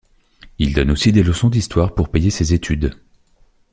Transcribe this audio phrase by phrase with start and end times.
[0.57, 2.95] Il donne aussi des leçons d'histoire pour payer ses études.